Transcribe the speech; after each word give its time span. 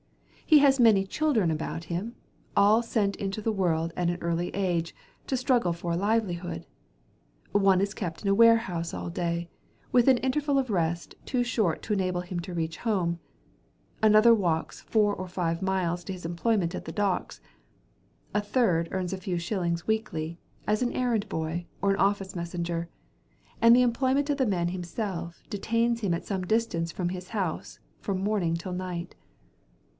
He 0.43 0.57
has 0.59 0.79
many 0.81 1.05
children 1.05 1.51
about 1.51 1.85
him, 1.85 2.15
all 2.57 2.81
sent 2.81 3.15
into 3.17 3.39
the 3.39 3.51
world 3.53 3.93
at 3.95 4.09
an 4.09 4.17
early 4.19 4.49
age, 4.55 4.95
to 5.27 5.37
struggle 5.37 5.71
for 5.71 5.91
a 5.91 5.95
livelihood; 5.95 6.65
one 7.51 7.79
is 7.79 7.93
kept 7.93 8.23
in 8.23 8.27
a 8.27 8.33
warehouse 8.33 8.95
all 8.95 9.09
day, 9.11 9.47
with 9.91 10.09
an 10.09 10.17
interval 10.17 10.57
of 10.57 10.71
rest 10.71 11.13
too 11.23 11.43
short 11.43 11.81
to 11.83 11.93
enable 11.93 12.21
him 12.21 12.39
to 12.41 12.53
reach 12.53 12.77
home, 12.77 13.19
another 14.01 14.33
walks 14.33 14.81
four 14.81 15.15
or 15.15 15.27
five 15.27 15.61
miles 15.61 16.03
to 16.05 16.13
his 16.13 16.25
employment 16.25 16.73
at 16.75 16.83
the 16.85 16.91
docks, 16.91 17.39
a 18.33 18.41
third 18.41 18.89
earns 18.91 19.13
a 19.13 19.17
few 19.17 19.37
shillings 19.37 19.87
weekly, 19.87 20.37
as 20.67 20.81
an 20.81 20.91
errand 20.93 21.29
boy, 21.29 21.65
or 21.81 21.97
office 22.01 22.35
messenger; 22.35 22.89
and 23.61 23.73
the 23.75 23.83
employment 23.83 24.29
of 24.31 24.37
the 24.37 24.47
man 24.47 24.69
himself, 24.69 25.43
detains 25.49 26.01
him 26.01 26.13
at 26.13 26.25
some 26.25 26.41
distance 26.41 26.91
from 26.91 27.09
his 27.09 27.29
home 27.29 27.61
from 28.01 28.19
morning 28.21 28.55
till 28.55 28.73
night. 28.73 29.15